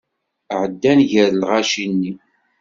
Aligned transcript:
Ɛeddan 0.61 0.99
gar 1.11 1.31
lɣaci-nni. 1.35 2.11